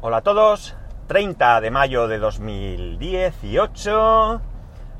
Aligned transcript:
Hola 0.00 0.18
a 0.18 0.20
todos, 0.20 0.76
30 1.08 1.60
de 1.60 1.72
mayo 1.72 2.06
de 2.06 2.18
2018, 2.18 4.40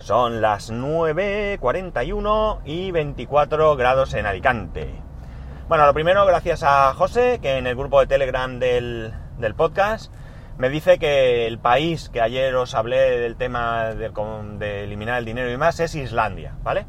son 0.01 0.41
las 0.41 0.73
9.41 0.73 2.59
y 2.65 2.91
24 2.91 3.77
grados 3.77 4.15
en 4.15 4.27
Alicante. 4.27 4.93
Bueno, 5.69 5.87
lo 5.87 5.95
primero, 5.95 6.27
gracias 6.27 6.65
a 6.65 6.93
José, 6.95 7.39
que 7.41 7.59
en 7.59 7.69
el 7.69 7.77
grupo 7.77 8.01
de 8.01 8.09
Telegram 8.09 8.59
del, 8.59 9.15
del 9.39 9.55
podcast 9.55 10.13
me 10.59 10.69
dice 10.69 10.99
que 10.99 11.47
el 11.47 11.61
país 11.61 12.09
que 12.09 12.21
ayer 12.21 12.57
os 12.57 12.75
hablé 12.75 13.21
del 13.21 13.37
tema 13.37 13.95
de, 13.95 14.11
de, 14.59 14.83
eliminar 14.83 15.21
el 15.21 15.27
dinero 15.27 15.53
y 15.53 15.57
más 15.57 15.79
es 15.79 15.95
Islandia, 15.95 16.57
¿vale? 16.65 16.87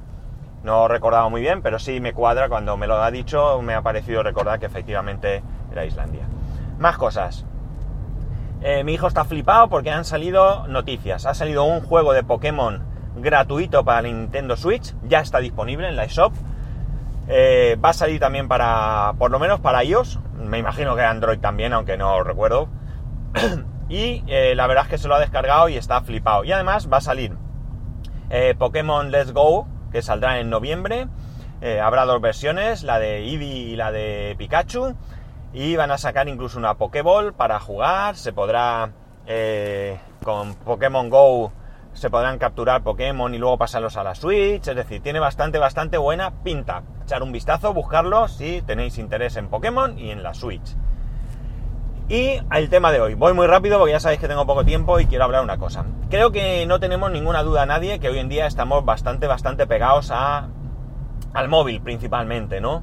No 0.64 0.88
recordaba 0.88 1.30
muy 1.30 1.42
bien, 1.42 1.62
pero 1.62 1.78
sí 1.78 2.00
me 2.00 2.14
cuadra 2.14 2.50
cuando 2.50 2.76
me 2.76 2.88
lo 2.88 3.04
ha 3.04 3.12
dicho, 3.12 3.62
me 3.62 3.76
ha 3.76 3.84
parecido 3.84 4.24
recordar 4.24 4.60
que 4.60 4.66
efectivamente 4.66 5.44
era 5.72 5.86
Islandia. 5.86 6.28
Más 6.80 6.98
cosas. 6.98 7.46
Eh, 8.62 8.84
mi 8.84 8.94
hijo 8.94 9.08
está 9.08 9.24
flipado 9.24 9.70
porque 9.70 9.90
han 9.90 10.04
salido 10.04 10.68
noticias. 10.68 11.26
Ha 11.26 11.34
salido 11.34 11.64
un 11.64 11.82
juego 11.82 12.12
de 12.12 12.24
Pokémon 12.24 12.82
gratuito 13.16 13.86
para 13.86 14.02
Nintendo 14.02 14.58
Switch. 14.58 14.94
Ya 15.04 15.20
está 15.20 15.40
disponible 15.40 15.88
en 15.88 15.96
la 15.96 16.04
eShop. 16.04 16.34
Eh, 17.30 17.78
va 17.84 17.90
a 17.90 17.94
salir 17.94 18.20
también 18.20 18.48
para, 18.48 19.14
por 19.18 19.32
lo 19.32 19.40
menos 19.40 19.62
para 19.62 19.84
iOS. 19.84 20.20
Me 20.36 20.58
imagino 20.58 20.96
que 20.96 21.04
Android 21.04 21.40
también, 21.40 21.72
aunque 21.72 21.96
no 21.96 22.22
recuerdo. 22.24 22.68
y 23.90 24.24
eh, 24.28 24.56
la 24.56 24.68
verdad 24.68 24.86
es 24.86 24.90
que 24.90 24.98
se 24.98 25.08
lo 25.08 25.16
ha 25.16 25.20
descargado 25.20 25.70
y 25.70 25.78
está 25.78 26.02
flipado. 26.02 26.44
Y 26.44 26.52
además 26.52 26.90
va 26.92 26.98
a 26.98 27.02
salir 27.02 27.38
Pokémon 28.60 29.10
Let's 29.10 29.32
Go, 29.32 29.68
que 29.92 30.04
saldrá 30.04 30.40
en 30.40 30.52
noviembre. 30.52 31.08
habrá 31.82 32.06
dos 32.06 32.22
versiones, 32.22 32.84
la 32.84 33.00
de 33.00 33.28
Eevee 33.28 33.48
y 33.48 33.76
la 33.76 33.92
de 33.92 34.36
Pikachu 34.38 34.96
y 35.54 35.76
van 35.76 35.92
a 35.92 35.98
sacar 35.98 36.28
incluso 36.28 36.58
una 36.58 36.76
Pokéball 36.76 37.34
para 37.34 37.60
jugar, 37.60 38.16
se 38.16 38.34
podrá 38.34 38.92
eh, 39.26 40.00
con 40.24 40.56
Pokémon 40.56 41.10
Go 41.10 41.52
se 41.94 42.10
podrán 42.10 42.38
capturar 42.38 42.82
Pokémon 42.84 43.34
y 43.34 43.38
luego 43.38 43.58
pasarlos 43.58 43.98
a 43.98 44.04
la 44.04 44.16
Switch, 44.16 44.68
es 44.68 44.76
decir, 44.76 45.02
tiene 45.02 45.20
bastante, 45.20 45.60
bastante 45.60 45.98
buena 45.98 46.32
pinta. 46.44 46.84
Echar 47.04 47.24
un 47.24 47.32
vistazo, 47.32 47.74
buscarlo 47.74 48.28
si 48.28 48.62
tenéis 48.62 48.98
interés 48.98 49.36
en 49.36 49.50
Pokémon 49.50 49.98
y 49.98 50.12
en 50.12 50.24
la 50.24 50.34
Switch. 50.34 50.76
Y 52.08 52.40
el 52.52 52.70
tema 52.70 52.92
de 52.92 53.02
hoy, 53.02 53.14
voy 53.14 53.34
muy 53.34 53.48
rápido 53.48 53.78
porque 53.78 53.92
ya 53.92 54.00
sabéis 54.00 54.20
que 54.20 54.28
tengo 54.28 54.46
poco 54.46 54.64
tiempo 54.66 55.00
y 55.00 55.06
quiero 55.06 55.26
hablar 55.26 55.44
una 55.44 55.58
cosa. 55.58 55.86
Creo 56.10 56.32
que 56.32 56.66
no 56.66 56.80
tenemos 56.80 57.12
ninguna 57.12 57.44
duda 57.44 57.66
nadie 57.66 58.00
que 58.00 58.10
hoy 58.10 58.18
en 58.18 58.30
día 58.30 58.48
estamos 58.48 58.84
bastante, 58.86 59.28
bastante 59.28 59.68
pegados 59.68 60.10
a, 60.12 60.48
al 61.34 61.50
móvil 61.50 61.82
principalmente, 61.82 62.62
¿no? 62.62 62.82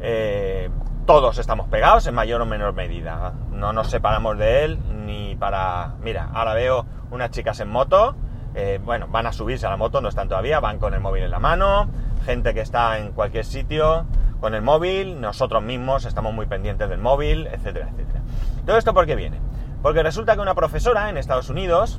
Eh, 0.00 0.70
todos 1.10 1.38
estamos 1.38 1.66
pegados 1.66 2.06
en 2.06 2.14
mayor 2.14 2.40
o 2.40 2.46
menor 2.46 2.72
medida. 2.72 3.32
No 3.50 3.72
nos 3.72 3.90
separamos 3.90 4.38
de 4.38 4.62
él 4.62 4.78
ni 5.06 5.34
para... 5.34 5.94
Mira, 6.02 6.30
ahora 6.32 6.54
veo 6.54 6.86
unas 7.10 7.32
chicas 7.32 7.58
en 7.58 7.68
moto, 7.68 8.14
eh, 8.54 8.78
bueno, 8.84 9.08
van 9.08 9.26
a 9.26 9.32
subirse 9.32 9.66
a 9.66 9.70
la 9.70 9.76
moto, 9.76 10.00
no 10.00 10.08
están 10.08 10.28
todavía, 10.28 10.60
van 10.60 10.78
con 10.78 10.94
el 10.94 11.00
móvil 11.00 11.24
en 11.24 11.32
la 11.32 11.40
mano, 11.40 11.88
gente 12.24 12.54
que 12.54 12.60
está 12.60 12.96
en 12.98 13.10
cualquier 13.10 13.44
sitio 13.44 14.06
con 14.38 14.54
el 14.54 14.62
móvil, 14.62 15.20
nosotros 15.20 15.64
mismos 15.64 16.04
estamos 16.04 16.32
muy 16.32 16.46
pendientes 16.46 16.88
del 16.88 17.00
móvil, 17.00 17.48
etcétera, 17.48 17.88
etcétera. 17.88 18.20
¿Todo 18.64 18.76
esto 18.76 18.94
por 18.94 19.04
qué 19.04 19.16
viene? 19.16 19.40
Porque 19.82 20.04
resulta 20.04 20.36
que 20.36 20.42
una 20.42 20.54
profesora 20.54 21.10
en 21.10 21.16
Estados 21.16 21.50
Unidos, 21.50 21.98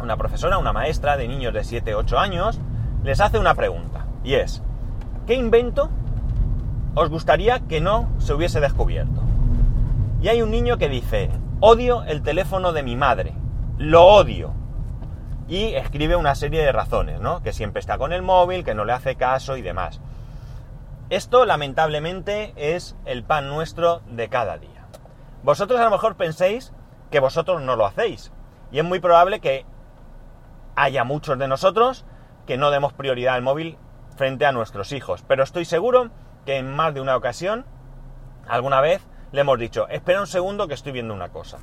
una 0.00 0.16
profesora, 0.16 0.56
una 0.56 0.72
maestra 0.72 1.18
de 1.18 1.28
niños 1.28 1.52
de 1.52 1.64
7, 1.64 1.94
8 1.94 2.18
años, 2.18 2.58
les 3.04 3.20
hace 3.20 3.38
una 3.38 3.54
pregunta, 3.54 4.06
y 4.24 4.36
es, 4.36 4.62
¿qué 5.26 5.34
invento 5.34 5.90
os 6.94 7.08
gustaría 7.08 7.60
que 7.60 7.80
no 7.80 8.08
se 8.18 8.34
hubiese 8.34 8.60
descubierto. 8.60 9.22
Y 10.20 10.28
hay 10.28 10.42
un 10.42 10.50
niño 10.50 10.78
que 10.78 10.88
dice, 10.88 11.30
odio 11.60 12.04
el 12.04 12.22
teléfono 12.22 12.72
de 12.72 12.82
mi 12.82 12.96
madre, 12.96 13.34
lo 13.78 14.06
odio. 14.06 14.52
Y 15.48 15.74
escribe 15.74 16.16
una 16.16 16.34
serie 16.34 16.62
de 16.62 16.72
razones, 16.72 17.20
¿no? 17.20 17.42
Que 17.42 17.52
siempre 17.52 17.80
está 17.80 17.98
con 17.98 18.12
el 18.12 18.22
móvil, 18.22 18.64
que 18.64 18.74
no 18.74 18.84
le 18.84 18.92
hace 18.92 19.16
caso 19.16 19.56
y 19.56 19.62
demás. 19.62 20.00
Esto 21.10 21.44
lamentablemente 21.44 22.54
es 22.56 22.96
el 23.04 23.24
pan 23.24 23.48
nuestro 23.48 24.00
de 24.08 24.28
cada 24.28 24.58
día. 24.58 24.86
Vosotros 25.42 25.80
a 25.80 25.84
lo 25.84 25.90
mejor 25.90 26.16
penséis 26.16 26.72
que 27.10 27.20
vosotros 27.20 27.60
no 27.60 27.76
lo 27.76 27.84
hacéis. 27.84 28.32
Y 28.70 28.78
es 28.78 28.84
muy 28.84 29.00
probable 29.00 29.40
que 29.40 29.66
haya 30.74 31.04
muchos 31.04 31.38
de 31.38 31.48
nosotros 31.48 32.04
que 32.46 32.56
no 32.56 32.70
demos 32.70 32.92
prioridad 32.92 33.34
al 33.34 33.42
móvil 33.42 33.76
frente 34.16 34.46
a 34.46 34.52
nuestros 34.52 34.92
hijos. 34.92 35.22
Pero 35.26 35.42
estoy 35.42 35.64
seguro 35.64 36.10
que 36.46 36.56
en 36.56 36.74
más 36.74 36.94
de 36.94 37.00
una 37.00 37.16
ocasión, 37.16 37.64
alguna 38.48 38.80
vez, 38.80 39.06
le 39.32 39.40
hemos 39.40 39.58
dicho, 39.58 39.88
espera 39.88 40.20
un 40.20 40.26
segundo 40.26 40.68
que 40.68 40.74
estoy 40.74 40.92
viendo 40.92 41.14
una 41.14 41.30
cosa. 41.30 41.58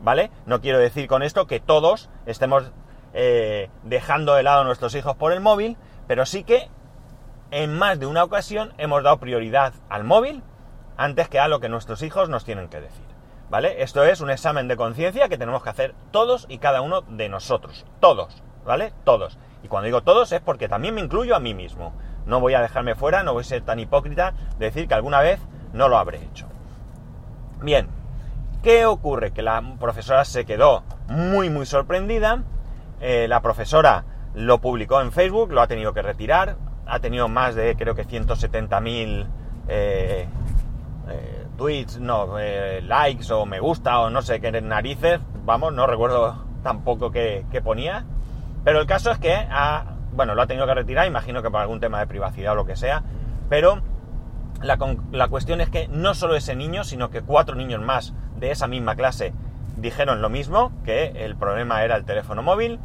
¿Vale? 0.00 0.30
No 0.46 0.60
quiero 0.60 0.78
decir 0.78 1.06
con 1.08 1.22
esto 1.22 1.46
que 1.46 1.60
todos 1.60 2.08
estemos 2.26 2.72
eh, 3.12 3.70
dejando 3.82 4.34
de 4.34 4.42
lado 4.42 4.62
a 4.62 4.64
nuestros 4.64 4.94
hijos 4.94 5.16
por 5.16 5.32
el 5.32 5.40
móvil, 5.40 5.76
pero 6.06 6.24
sí 6.26 6.44
que 6.44 6.70
en 7.50 7.76
más 7.76 7.98
de 7.98 8.06
una 8.06 8.24
ocasión 8.24 8.72
hemos 8.78 9.02
dado 9.02 9.18
prioridad 9.18 9.74
al 9.88 10.04
móvil 10.04 10.42
antes 10.96 11.28
que 11.28 11.38
a 11.38 11.48
lo 11.48 11.60
que 11.60 11.68
nuestros 11.68 12.02
hijos 12.02 12.28
nos 12.28 12.44
tienen 12.44 12.68
que 12.68 12.80
decir. 12.80 13.04
¿Vale? 13.50 13.82
Esto 13.82 14.04
es 14.04 14.20
un 14.20 14.30
examen 14.30 14.68
de 14.68 14.76
conciencia 14.76 15.28
que 15.28 15.36
tenemos 15.36 15.62
que 15.62 15.70
hacer 15.70 15.94
todos 16.12 16.46
y 16.48 16.58
cada 16.58 16.82
uno 16.82 17.00
de 17.02 17.28
nosotros. 17.28 17.84
Todos, 17.98 18.42
¿vale? 18.64 18.92
Todos. 19.04 19.38
Y 19.64 19.68
cuando 19.68 19.86
digo 19.86 20.02
todos 20.02 20.30
es 20.30 20.40
porque 20.40 20.68
también 20.68 20.94
me 20.94 21.00
incluyo 21.00 21.34
a 21.34 21.40
mí 21.40 21.52
mismo. 21.52 21.92
No 22.26 22.40
voy 22.40 22.54
a 22.54 22.60
dejarme 22.60 22.94
fuera, 22.94 23.22
no 23.22 23.32
voy 23.32 23.42
a 23.42 23.44
ser 23.44 23.62
tan 23.62 23.78
hipócrita 23.78 24.34
de 24.58 24.66
decir 24.66 24.88
que 24.88 24.94
alguna 24.94 25.20
vez 25.20 25.40
no 25.72 25.88
lo 25.88 25.98
habré 25.98 26.22
hecho. 26.22 26.46
Bien, 27.62 27.88
¿qué 28.62 28.86
ocurre? 28.86 29.32
Que 29.32 29.42
la 29.42 29.62
profesora 29.78 30.24
se 30.24 30.44
quedó 30.44 30.82
muy 31.08 31.50
muy 31.50 31.66
sorprendida. 31.66 32.42
Eh, 33.00 33.26
la 33.28 33.40
profesora 33.40 34.04
lo 34.34 34.60
publicó 34.60 35.00
en 35.00 35.12
Facebook, 35.12 35.52
lo 35.52 35.60
ha 35.60 35.66
tenido 35.66 35.92
que 35.92 36.02
retirar. 36.02 36.56
Ha 36.86 37.00
tenido 37.00 37.28
más 37.28 37.54
de 37.54 37.76
creo 37.76 37.94
que 37.94 38.06
170.000 38.06 39.26
eh, 39.68 40.28
eh, 41.08 41.46
tweets, 41.56 42.00
no, 42.00 42.36
likes 42.82 43.32
o 43.32 43.46
me 43.46 43.60
gusta 43.60 44.00
o 44.00 44.10
no 44.10 44.22
sé 44.22 44.40
qué 44.40 44.52
narices. 44.60 45.20
Vamos, 45.44 45.72
no 45.72 45.86
recuerdo 45.86 46.44
tampoco 46.62 47.10
qué, 47.10 47.44
qué 47.50 47.60
ponía. 47.60 48.04
Pero 48.64 48.80
el 48.80 48.86
caso 48.86 49.10
es 49.10 49.18
que 49.18 49.34
ha 49.34 49.89
bueno, 50.12 50.34
lo 50.34 50.42
ha 50.42 50.46
tenido 50.46 50.66
que 50.66 50.74
retirar, 50.74 51.06
imagino 51.06 51.42
que 51.42 51.50
por 51.50 51.60
algún 51.60 51.80
tema 51.80 52.00
de 52.00 52.06
privacidad 52.06 52.52
o 52.52 52.56
lo 52.56 52.66
que 52.66 52.76
sea, 52.76 53.02
pero 53.48 53.82
la, 54.62 55.28
cuestión 55.28 55.60
es 55.60 55.70
que 55.70 55.88
no 55.88 56.14
solo 56.14 56.36
ese 56.36 56.54
niño, 56.54 56.84
sino 56.84 57.10
que 57.10 57.22
cuatro 57.22 57.54
niños 57.54 57.80
más 57.80 58.12
de 58.36 58.50
esa 58.50 58.66
misma 58.66 58.94
clase 58.94 59.32
dijeron 59.76 60.20
lo 60.20 60.28
mismo, 60.28 60.72
que 60.84 61.24
el 61.24 61.36
problema 61.36 61.82
era 61.84 61.96
el 61.96 62.04
teléfono 62.04 62.42
móvil. 62.42 62.78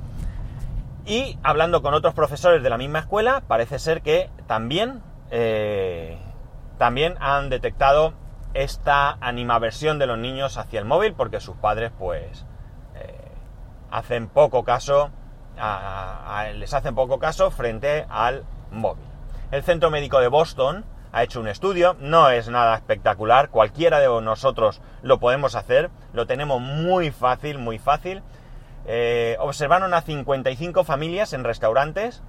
Y 1.05 1.37
hablando 1.43 1.81
con 1.81 1.93
otros 1.93 2.13
profesores 2.13 2.63
de 2.63 2.69
la 2.69 2.77
misma 2.77 2.99
escuela, 2.99 3.43
parece 3.47 3.79
ser 3.79 4.01
que 4.01 4.29
también, 4.47 5.01
eh, 5.29 6.17
también 6.77 7.15
han 7.19 7.49
detectado 7.49 8.13
esta 8.53 9.17
animaversión 9.19 9.99
de 9.99 10.07
los 10.07 10.17
niños 10.17 10.57
hacia 10.57 10.79
el 10.79 10.85
móvil, 10.85 11.13
porque 11.13 11.41
sus 11.41 11.57
padres, 11.57 11.91
pues, 11.99 12.45
eh, 12.95 13.31
hacen 13.91 14.27
poco 14.29 14.63
caso 14.63 15.11
les 16.55 16.73
hacen 16.73 16.95
poco 16.95 17.19
caso 17.19 17.51
frente 17.51 18.05
al 18.09 18.43
móvil. 18.71 19.05
El 19.51 19.63
Centro 19.63 19.89
Médico 19.89 20.19
de 20.19 20.27
Boston 20.27 20.85
ha 21.11 21.23
hecho 21.23 21.39
un 21.39 21.47
estudio, 21.47 21.95
no 21.99 22.29
es 22.29 22.49
nada 22.49 22.75
espectacular, 22.75 23.49
cualquiera 23.49 23.99
de 23.99 24.07
nosotros 24.21 24.81
lo 25.01 25.19
podemos 25.19 25.55
hacer, 25.55 25.89
lo 26.11 26.27
tenemos 26.27 26.59
muy 26.59 27.11
fácil, 27.11 27.57
muy 27.57 27.79
fácil. 27.79 28.21
Eh, 28.85 29.37
observaron 29.39 29.93
a 29.93 30.01
55 30.01 30.83
familias 30.83 31.31
en 31.33 31.43
restaurantes 31.43 32.21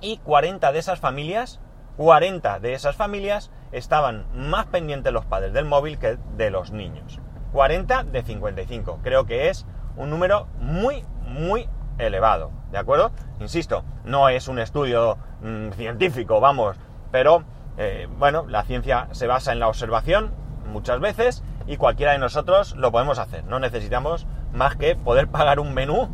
y 0.00 0.18
40 0.18 0.72
de 0.72 0.78
esas 0.78 1.00
familias, 1.00 1.60
40 1.96 2.60
de 2.60 2.74
esas 2.74 2.96
familias 2.96 3.50
estaban 3.72 4.26
más 4.34 4.66
pendientes 4.66 5.12
los 5.12 5.24
padres 5.24 5.52
del 5.52 5.64
móvil 5.64 5.98
que 5.98 6.18
de 6.36 6.50
los 6.50 6.70
niños. 6.70 7.18
40 7.52 8.04
de 8.04 8.22
55. 8.22 9.00
Creo 9.02 9.26
que 9.26 9.48
es 9.48 9.66
un 9.96 10.10
número 10.10 10.48
muy, 10.58 11.04
muy 11.26 11.68
elevado, 11.98 12.50
¿de 12.70 12.78
acuerdo? 12.78 13.12
Insisto, 13.40 13.84
no 14.04 14.28
es 14.28 14.48
un 14.48 14.58
estudio 14.58 15.18
mm, 15.42 15.70
científico, 15.70 16.40
vamos, 16.40 16.76
pero 17.10 17.44
eh, 17.76 18.08
bueno, 18.18 18.46
la 18.48 18.64
ciencia 18.64 19.08
se 19.12 19.26
basa 19.26 19.52
en 19.52 19.60
la 19.60 19.68
observación 19.68 20.32
muchas 20.70 21.00
veces 21.00 21.42
y 21.66 21.76
cualquiera 21.76 22.12
de 22.12 22.18
nosotros 22.18 22.76
lo 22.76 22.92
podemos 22.92 23.18
hacer. 23.18 23.44
No 23.44 23.58
necesitamos 23.58 24.26
más 24.52 24.76
que 24.76 24.96
poder 24.96 25.28
pagar 25.30 25.60
un 25.60 25.74
menú 25.74 26.08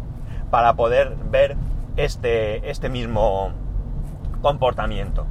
para 0.51 0.75
poder 0.75 1.17
ver 1.31 1.57
este, 1.97 2.71
este 2.71 2.89
mismo 2.89 3.53
comportamiento. 4.41 5.27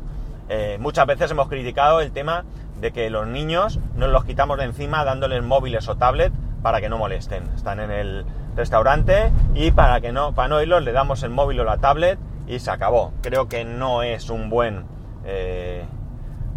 Eh, 0.50 0.78
muchas 0.80 1.06
veces 1.06 1.32
hemos 1.32 1.50
criticado 1.50 2.00
el 2.02 2.12
tema 2.12 2.46
de 2.80 2.92
que 2.92 3.10
los 3.10 3.28
niños 3.28 3.80
nos 3.96 4.10
los 4.10 4.24
quitamos 4.24 4.58
de 4.58 4.66
encima 4.66 5.04
dándoles 5.04 5.44
móviles 5.44 5.88
o 5.90 5.98
tablet 5.98 6.32
para 6.68 6.82
que 6.82 6.90
no 6.90 6.98
molesten. 6.98 7.44
Están 7.56 7.80
en 7.80 7.92
el 7.92 8.26
restaurante 8.54 9.32
y 9.56 9.72
para 9.72 10.02
que 10.02 10.12
no, 10.12 10.34
para 10.36 10.50
no 10.50 10.62
irlos 10.62 10.84
le 10.84 10.92
damos 10.92 11.24
el 11.24 11.30
móvil 11.30 11.62
o 11.62 11.64
la 11.64 11.78
tablet 11.78 12.20
y 12.46 12.60
se 12.60 12.70
acabó. 12.70 13.14
Creo 13.22 13.48
que 13.48 13.64
no 13.64 14.04
es 14.04 14.30
un 14.30 14.50
buen 14.50 14.84
eh, 15.24 15.86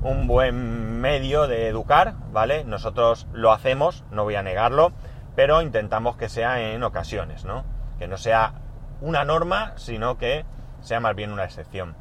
un 0.02 0.26
buen 0.26 1.00
medio 1.00 1.46
de 1.46 1.68
educar, 1.68 2.14
¿vale? 2.32 2.64
Nosotros 2.64 3.28
lo 3.32 3.52
hacemos, 3.52 4.02
no 4.10 4.24
voy 4.24 4.34
a 4.34 4.42
negarlo, 4.42 4.90
pero 5.36 5.62
intentamos 5.62 6.16
que 6.16 6.28
sea 6.28 6.60
en 6.60 6.82
ocasiones, 6.82 7.44
¿no? 7.44 7.64
Que 8.00 8.08
no 8.08 8.16
sea 8.16 8.54
una 9.00 9.24
norma, 9.24 9.74
sino 9.76 10.18
que 10.18 10.44
sea 10.80 10.98
más 10.98 11.14
bien 11.14 11.30
una 11.30 11.44
excepción. 11.44 11.94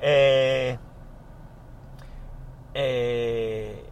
Eh, 0.00 0.78
eh, 2.74 3.84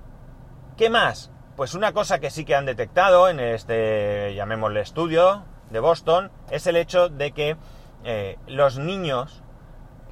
¿Qué 0.76 0.88
más? 0.88 1.32
Pues 1.56 1.74
una 1.74 1.92
cosa 1.92 2.18
que 2.18 2.28
sí 2.28 2.44
que 2.44 2.54
han 2.54 2.66
detectado 2.66 3.30
en 3.30 3.40
este, 3.40 4.34
llamémosle 4.34 4.82
estudio 4.82 5.42
de 5.70 5.80
Boston, 5.80 6.30
es 6.50 6.66
el 6.66 6.76
hecho 6.76 7.08
de 7.08 7.32
que 7.32 7.56
eh, 8.04 8.38
los 8.46 8.78
niños 8.78 9.42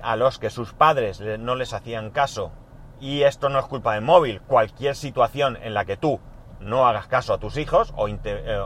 a 0.01 0.17
los 0.17 0.39
que 0.39 0.49
sus 0.49 0.73
padres 0.73 1.21
no 1.21 1.55
les 1.55 1.75
hacían 1.75 2.11
caso, 2.11 2.51
y 2.99 3.25
esto 3.25 3.51
no 3.51 3.59
es 3.59 3.67
culpa 3.67 3.93
del 3.93 4.01
móvil, 4.01 4.41
cualquier 4.41 4.97
situación 4.97 5.59
en 5.63 5.75
la 5.75 5.85
que 5.85 5.99
tú 5.99 6.19
no 6.61 6.87
hagas 6.87 7.09
caso 7.09 7.35
a 7.35 7.39
tus 7.39 7.59
hijos 7.59 7.93
o, 7.95 8.09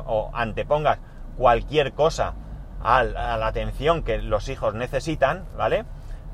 o 0.06 0.30
antepongas 0.32 1.00
cualquier 1.36 1.94
cosa 1.94 2.34
a, 2.80 3.02
la 3.02 3.46
atención 3.48 4.04
que 4.04 4.18
los 4.18 4.48
hijos 4.48 4.74
necesitan, 4.74 5.46
¿vale? 5.56 5.84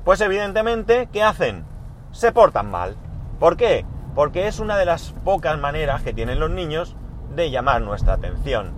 Pues 0.03 0.21
evidentemente, 0.21 1.09
¿qué 1.11 1.23
hacen? 1.23 1.65
Se 2.11 2.31
portan 2.31 2.69
mal. 2.69 2.97
¿Por 3.39 3.57
qué? 3.57 3.83
Porque 4.15 4.47
es 4.47 4.59
una 4.59 4.77
de 4.77 4.85
las 4.85 5.11
pocas 5.25 5.59
maneras 5.59 6.01
que 6.01 6.13
tienen 6.13 6.39
los 6.39 6.49
niños 6.49 6.95
de 7.35 7.51
llamar 7.51 7.81
nuestra 7.81 8.13
atención. 8.13 8.71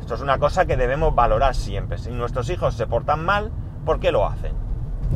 Esto 0.00 0.14
es 0.14 0.20
una 0.20 0.38
cosa 0.38 0.64
que 0.64 0.76
debemos 0.76 1.12
valorar 1.12 1.56
siempre. 1.56 1.98
Si 1.98 2.12
nuestros 2.12 2.48
hijos 2.50 2.74
se 2.74 2.86
portan 2.86 3.24
mal, 3.24 3.50
¿por 3.84 3.98
qué 3.98 4.12
lo 4.12 4.24
hacen? 4.24 4.54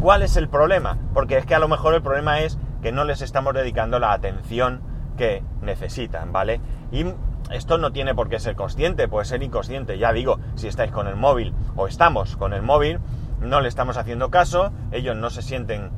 ¿Cuál 0.01 0.23
es 0.23 0.37
el 0.37 0.49
problema? 0.49 0.99
Porque 1.15 1.39
es 1.39 1.47
que 1.47 1.55
a 1.55 1.61
lo 1.61 1.69
mejor 1.69 1.95
el 1.95 2.03
problema 2.03 2.41
es 2.41 2.59
que 2.83 2.91
no 2.91 3.05
les 3.05 3.23
estamos 3.23 3.55
dedicando 3.55 4.01
la 4.01 4.13
atención 4.13 4.83
que 5.17 5.45
necesitan, 5.63 6.33
¿vale? 6.33 6.61
Y 6.91 7.07
esto 7.53 7.79
no 7.79 7.93
tiene 7.93 8.15
por 8.15 8.29
qué 8.29 8.41
ser 8.41 8.57
consciente, 8.57 9.07
puede 9.07 9.25
ser 9.25 9.43
inconsciente. 9.43 9.99
Ya 9.99 10.13
digo, 10.13 10.41
si 10.57 10.67
estáis 10.67 10.91
con 10.91 11.07
el 11.07 11.15
móvil 11.17 11.55
o 11.77 11.87
estamos 11.87 12.37
con 12.37 12.55
el 12.55 12.63
móvil, 12.63 12.99
no 13.41 13.61
le 13.61 13.69
estamos 13.69 13.97
haciendo 13.97 14.31
caso, 14.31 14.73
ellos 14.91 15.17
no 15.17 15.31
se 15.31 15.43
sienten 15.43 15.91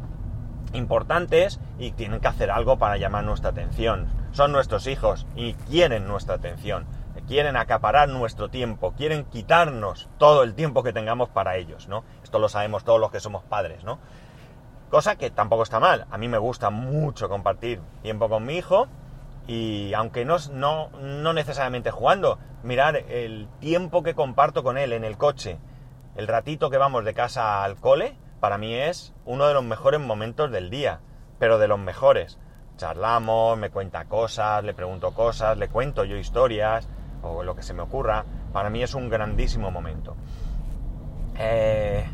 importantes 0.73 1.61
y 1.79 1.93
tienen 1.93 2.21
que 2.21 2.29
hacer 2.29 2.51
algo 2.51 2.79
para 2.79 2.97
llamar 2.97 3.25
nuestra 3.25 3.51
atención. 3.51 4.09
Son 4.33 4.53
nuestros 4.53 4.87
hijos 4.87 5.27
y 5.37 5.55
quieren 5.55 6.07
nuestra 6.07 6.37
atención, 6.37 6.87
quieren 7.27 7.57
acaparar 7.57 8.09
nuestro 8.09 8.49
tiempo, 8.49 8.93
quieren 8.97 9.25
quitarnos 9.25 10.09
todo 10.19 10.43
el 10.43 10.55
tiempo 10.55 10.83
que 10.83 10.93
tengamos 10.93 11.29
para 11.29 11.57
ellos, 11.57 11.89
¿no? 11.89 12.05
Esto 12.23 12.39
lo 12.39 12.49
sabemos 12.49 12.85
todos 12.85 13.01
los 13.01 13.11
que 13.11 13.21
somos 13.21 13.43
padres, 13.45 13.85
¿no? 13.85 13.99
Cosa 14.91 15.17
que 15.17 15.31
tampoco 15.31 15.63
está 15.63 15.81
mal. 15.81 16.07
A 16.11 16.19
mí 16.19 16.29
me 16.29 16.39
gusta 16.39 16.71
mucho 16.71 17.29
compartir 17.29 17.81
tiempo 18.03 18.29
con 18.29 18.45
mi 18.45 18.57
hijo, 18.57 18.89
y 19.47 19.93
aunque 19.95 20.25
no, 20.25 20.37
no, 20.53 20.91
no 21.01 21.33
necesariamente 21.33 21.91
jugando, 21.91 22.39
mirar 22.63 22.97
el 22.97 23.49
tiempo 23.61 24.03
que 24.03 24.15
comparto 24.15 24.63
con 24.63 24.79
él 24.79 24.93
en 24.93 25.05
el 25.05 25.17
coche, 25.17 25.59
el 26.17 26.29
ratito 26.29 26.71
que 26.71 26.79
vamos 26.79 27.05
de 27.05 27.15
casa 27.15 27.65
al 27.65 27.77
cole, 27.77 28.17
para 28.43 28.59
mí 28.59 28.75
es 28.75 29.15
uno 29.25 29.47
de 29.47 29.55
los 29.55 29.63
mejores 29.63 30.01
momentos 30.01 30.51
del 30.51 30.69
día, 30.69 30.99
pero 31.39 31.59
de 31.59 31.69
los 31.69 31.79
mejores. 31.79 32.41
Charlamos, 32.77 33.57
me 33.57 33.71
cuenta 33.71 34.07
cosas, 34.07 34.65
le 34.65 34.75
pregunto 34.75 35.15
cosas, 35.15 35.57
le 35.57 35.69
cuento 35.69 36.05
yo 36.05 36.17
historias 36.17 36.89
o 37.23 37.45
lo 37.45 37.55
que 37.55 37.63
se 37.63 37.73
me 37.73 37.83
ocurra. 37.83 38.25
Para 38.53 38.69
mí 38.69 38.83
es 38.83 38.95
un 38.95 39.09
grandísimo 39.09 39.71
momento. 39.71 40.17
Eh, 41.39 42.05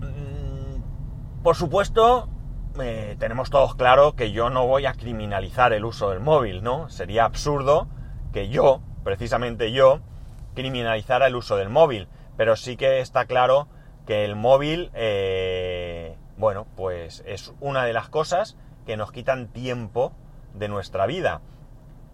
mm, 0.00 1.42
por 1.44 1.54
supuesto, 1.54 2.28
eh, 2.80 3.14
tenemos 3.20 3.50
todos 3.50 3.76
claro 3.76 4.16
que 4.16 4.32
yo 4.32 4.50
no 4.50 4.66
voy 4.66 4.86
a 4.86 4.94
criminalizar 4.94 5.72
el 5.72 5.84
uso 5.84 6.10
del 6.10 6.18
móvil, 6.18 6.64
¿no? 6.64 6.88
Sería 6.88 7.24
absurdo 7.24 7.86
que 8.32 8.48
yo, 8.48 8.82
precisamente 9.04 9.70
yo, 9.70 10.00
criminalizara 10.56 11.28
el 11.28 11.36
uso 11.36 11.56
del 11.56 11.68
móvil. 11.68 12.08
Pero 12.36 12.56
sí 12.56 12.76
que 12.76 12.98
está 12.98 13.26
claro 13.26 13.68
que 14.06 14.24
el 14.24 14.36
móvil, 14.36 14.90
eh, 14.94 16.16
bueno, 16.36 16.66
pues 16.76 17.22
es 17.26 17.52
una 17.60 17.84
de 17.84 17.92
las 17.92 18.08
cosas 18.08 18.56
que 18.86 18.96
nos 18.96 19.12
quitan 19.12 19.48
tiempo 19.48 20.12
de 20.54 20.68
nuestra 20.68 21.06
vida. 21.06 21.40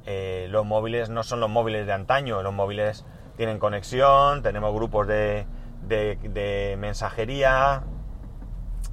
Eh, 0.06 0.46
los 0.50 0.64
móviles 0.64 1.08
no 1.10 1.22
son 1.22 1.40
los 1.40 1.50
móviles 1.50 1.86
de 1.86 1.92
antaño, 1.92 2.42
los 2.42 2.52
móviles 2.52 3.04
tienen 3.36 3.58
conexión, 3.58 4.42
tenemos 4.42 4.74
grupos 4.74 5.06
de, 5.06 5.46
de 5.82 6.76
mensajería, 6.78 7.84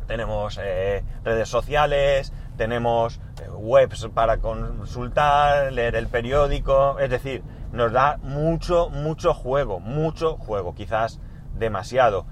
tenemos 0.08 0.60
eh, 0.62 1.04
redes 1.24 1.50
sociales, 1.50 2.34
tenemos 2.58 3.20
webs 3.58 4.08
para 4.14 4.38
consultar, 4.38 5.72
leer 5.72 5.96
el 5.96 6.08
periódico, 6.08 7.00
es 7.00 7.10
decir, 7.10 7.44
nos 7.72 7.92
da 7.92 8.18
mucho, 8.22 8.90
mucho 8.90 9.34
juego, 9.34 9.80
mucho 9.80 10.38
juego, 10.38 10.76
quizás 10.76 11.20
demasiado. 11.58 12.26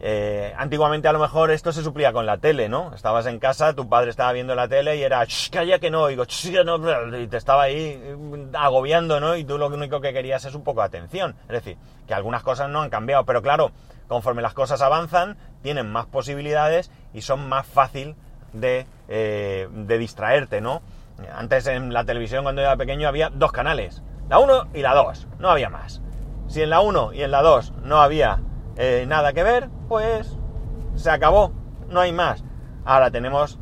Eh, 0.00 0.52
antiguamente 0.58 1.08
a 1.08 1.12
lo 1.12 1.18
mejor 1.18 1.50
esto 1.50 1.72
se 1.72 1.82
suplía 1.82 2.12
con 2.12 2.26
la 2.26 2.38
tele, 2.38 2.68
¿no? 2.68 2.92
Estabas 2.94 3.26
en 3.26 3.38
casa, 3.38 3.74
tu 3.74 3.88
padre 3.88 4.10
estaba 4.10 4.32
viendo 4.32 4.54
la 4.54 4.68
tele 4.68 4.96
y 4.96 5.02
era, 5.02 5.24
calla 5.50 5.78
que 5.78 5.90
no 5.90 6.02
oigo, 6.02 6.24
no, 6.64 7.18
y 7.18 7.26
te 7.26 7.36
estaba 7.36 7.62
ahí 7.62 8.02
agobiando, 8.54 9.20
¿no? 9.20 9.36
Y 9.36 9.44
tú 9.44 9.56
lo 9.56 9.68
único 9.68 10.00
que 10.00 10.12
querías 10.12 10.44
es 10.44 10.54
un 10.54 10.64
poco 10.64 10.80
de 10.80 10.86
atención. 10.86 11.36
Es 11.42 11.64
decir, 11.64 11.78
que 12.06 12.14
algunas 12.14 12.42
cosas 12.42 12.68
no 12.68 12.82
han 12.82 12.90
cambiado, 12.90 13.24
pero 13.24 13.40
claro, 13.40 13.70
conforme 14.08 14.42
las 14.42 14.52
cosas 14.52 14.82
avanzan, 14.82 15.36
tienen 15.62 15.90
más 15.90 16.06
posibilidades 16.06 16.90
y 17.14 17.22
son 17.22 17.48
más 17.48 17.66
fácil 17.66 18.16
de, 18.52 18.86
eh, 19.08 19.68
de 19.70 19.98
distraerte, 19.98 20.60
¿no? 20.60 20.82
Antes 21.32 21.66
en 21.66 21.92
la 21.92 22.04
televisión 22.04 22.42
cuando 22.42 22.60
era 22.60 22.76
pequeño 22.76 23.08
había 23.08 23.30
dos 23.30 23.52
canales, 23.52 24.02
la 24.28 24.38
1 24.38 24.68
y 24.74 24.80
la 24.80 24.94
2, 24.94 25.28
no 25.38 25.50
había 25.50 25.70
más. 25.70 26.00
Si 26.48 26.62
en 26.62 26.70
la 26.70 26.80
1 26.80 27.12
y 27.12 27.22
en 27.22 27.30
la 27.30 27.42
2 27.42 27.72
no 27.82 28.00
había 28.00 28.40
eh, 28.76 29.04
nada 29.06 29.32
que 29.32 29.42
ver, 29.42 29.68
pues 29.88 30.36
se 30.94 31.10
acabó, 31.10 31.52
no 31.88 32.00
hay 32.00 32.12
más. 32.12 32.44
Ahora 32.84 33.10
tenemos 33.10 33.58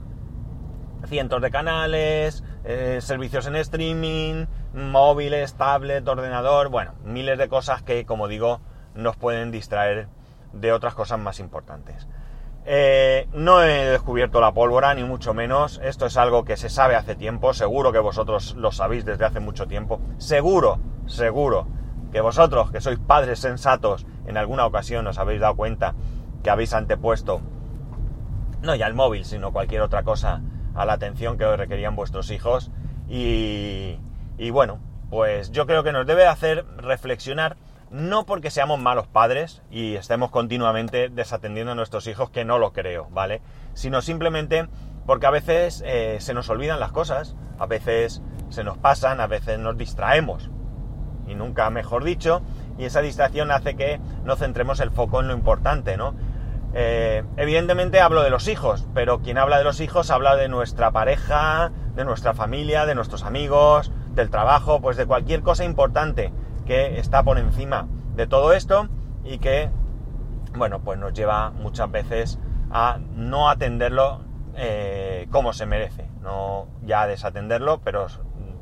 cientos 1.06 1.42
de 1.42 1.50
canales, 1.50 2.44
eh, 2.64 2.98
servicios 3.00 3.46
en 3.46 3.56
streaming, 3.56 4.46
móviles, 4.72 5.54
tablet, 5.54 6.06
ordenador, 6.06 6.68
bueno, 6.68 6.94
miles 7.04 7.38
de 7.38 7.48
cosas 7.48 7.82
que, 7.82 8.06
como 8.06 8.28
digo, 8.28 8.60
nos 8.94 9.16
pueden 9.16 9.50
distraer 9.50 10.08
de 10.52 10.72
otras 10.72 10.94
cosas 10.94 11.18
más 11.18 11.40
importantes. 11.40 12.06
Eh, 12.64 13.28
no 13.32 13.62
he 13.62 13.86
descubierto 13.86 14.40
la 14.40 14.52
pólvora, 14.52 14.94
ni 14.94 15.02
mucho 15.02 15.34
menos. 15.34 15.80
Esto 15.82 16.06
es 16.06 16.16
algo 16.16 16.44
que 16.44 16.56
se 16.56 16.68
sabe 16.68 16.94
hace 16.94 17.16
tiempo. 17.16 17.54
Seguro 17.54 17.92
que 17.92 17.98
vosotros 17.98 18.54
lo 18.54 18.70
sabéis 18.70 19.04
desde 19.04 19.24
hace 19.24 19.40
mucho 19.40 19.66
tiempo. 19.66 20.00
Seguro, 20.18 20.78
seguro 21.06 21.66
que 22.12 22.20
vosotros, 22.20 22.70
que 22.70 22.80
sois 22.80 22.98
padres 22.98 23.40
sensatos, 23.40 24.06
en 24.26 24.36
alguna 24.36 24.66
ocasión 24.66 25.06
os 25.06 25.18
habéis 25.18 25.40
dado 25.40 25.56
cuenta 25.56 25.94
que 26.42 26.50
habéis 26.50 26.74
antepuesto, 26.74 27.40
no 28.60 28.74
ya 28.74 28.86
el 28.86 28.94
móvil, 28.94 29.24
sino 29.24 29.52
cualquier 29.52 29.82
otra 29.82 30.02
cosa, 30.02 30.42
a 30.74 30.84
la 30.84 30.94
atención 30.94 31.38
que 31.38 31.44
os 31.44 31.58
requerían 31.58 31.96
vuestros 31.96 32.30
hijos. 32.30 32.70
Y, 33.08 33.98
y 34.38 34.50
bueno, 34.50 34.78
pues 35.10 35.50
yo 35.50 35.66
creo 35.66 35.82
que 35.82 35.92
nos 35.92 36.06
debe 36.06 36.26
hacer 36.26 36.64
reflexionar 36.76 37.56
no 37.90 38.24
porque 38.24 38.50
seamos 38.50 38.80
malos 38.80 39.06
padres 39.06 39.62
y 39.70 39.96
estemos 39.96 40.30
continuamente 40.30 41.10
desatendiendo 41.10 41.72
a 41.72 41.74
nuestros 41.74 42.06
hijos, 42.06 42.30
que 42.30 42.44
no 42.44 42.58
lo 42.58 42.72
creo, 42.72 43.08
¿vale? 43.10 43.42
Sino 43.74 44.00
simplemente 44.00 44.66
porque 45.06 45.26
a 45.26 45.30
veces 45.30 45.82
eh, 45.84 46.16
se 46.20 46.32
nos 46.32 46.48
olvidan 46.48 46.80
las 46.80 46.92
cosas, 46.92 47.36
a 47.58 47.66
veces 47.66 48.22
se 48.48 48.64
nos 48.64 48.78
pasan, 48.78 49.20
a 49.20 49.26
veces 49.26 49.58
nos 49.58 49.76
distraemos, 49.76 50.50
y 51.26 51.34
nunca 51.34 51.70
mejor 51.70 52.04
dicho, 52.04 52.42
y 52.78 52.84
esa 52.84 53.00
distracción 53.00 53.50
hace 53.50 53.76
que 53.76 54.00
no 54.24 54.36
centremos 54.36 54.80
el 54.80 54.90
foco 54.90 55.20
en 55.20 55.28
lo 55.28 55.34
importante, 55.34 55.96
¿no? 55.96 56.14
Eh, 56.74 57.22
evidentemente 57.36 58.00
hablo 58.00 58.22
de 58.22 58.30
los 58.30 58.48
hijos, 58.48 58.86
pero 58.94 59.20
quien 59.20 59.36
habla 59.36 59.58
de 59.58 59.64
los 59.64 59.80
hijos 59.80 60.10
habla 60.10 60.36
de 60.36 60.48
nuestra 60.48 60.90
pareja, 60.90 61.70
de 61.94 62.04
nuestra 62.04 62.32
familia, 62.32 62.86
de 62.86 62.94
nuestros 62.94 63.24
amigos, 63.24 63.92
del 64.14 64.30
trabajo, 64.30 64.80
pues 64.80 64.96
de 64.96 65.06
cualquier 65.06 65.42
cosa 65.42 65.64
importante 65.64 66.32
que 66.64 66.98
está 66.98 67.22
por 67.22 67.38
encima 67.38 67.88
de 68.14 68.26
todo 68.26 68.52
esto 68.52 68.88
y 69.24 69.38
que, 69.38 69.70
bueno, 70.56 70.80
pues 70.80 70.98
nos 70.98 71.12
lleva 71.12 71.50
muchas 71.50 71.90
veces 71.90 72.38
a 72.70 72.98
no 73.14 73.50
atenderlo 73.50 74.20
eh, 74.56 75.28
como 75.30 75.52
se 75.52 75.66
merece. 75.66 76.08
No 76.22 76.68
ya 76.82 77.02
a 77.02 77.06
desatenderlo, 77.06 77.80
pero 77.82 78.06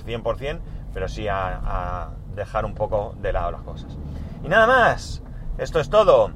100%, 0.05 0.61
pero 0.93 1.09
sí 1.09 1.29
a, 1.29 1.61
a 1.64 2.11
dejar 2.34 2.64
un 2.64 2.75
poco 2.75 3.14
de 3.20 3.32
lado 3.32 3.50
las 3.50 3.62
cosas. 3.62 3.96
Y 4.44 4.49
nada 4.49 4.66
más, 4.66 5.22
esto 5.58 5.80
es 5.80 5.90
todo. 5.90 6.32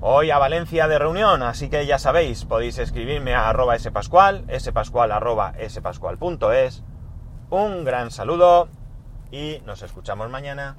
Hoy 0.00 0.30
a 0.30 0.38
Valencia 0.38 0.86
de 0.86 0.98
reunión, 0.98 1.42
así 1.42 1.70
que 1.70 1.86
ya 1.86 1.98
sabéis, 1.98 2.44
podéis 2.44 2.78
escribirme 2.78 3.34
a 3.34 3.48
arroba 3.48 3.78
spascual, 3.78 4.44
spascual 4.58 5.12
arroba 5.12 5.54
spascual.es. 5.66 6.82
Un 7.50 7.84
gran 7.84 8.10
saludo 8.10 8.68
y 9.30 9.62
nos 9.64 9.82
escuchamos 9.82 10.28
mañana. 10.30 10.76